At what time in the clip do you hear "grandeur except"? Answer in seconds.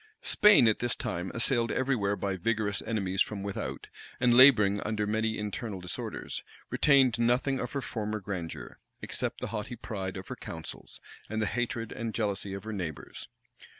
8.19-9.41